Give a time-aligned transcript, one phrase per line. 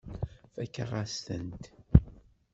[0.53, 1.63] Fakeɣ-as-tent.